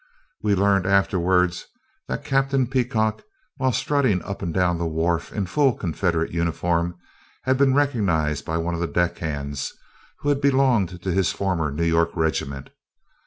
[0.41, 1.53] [We learned afterward
[2.07, 3.21] that Captain Peacock,
[3.57, 6.95] while strutting up and down the wharf in full Confederate uniform,
[7.43, 9.71] had been recognized by one of the deck hands
[10.21, 12.71] who had belonged to his former New York regiment.